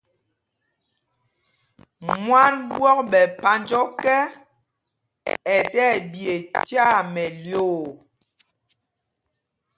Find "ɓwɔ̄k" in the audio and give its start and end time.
2.71-2.97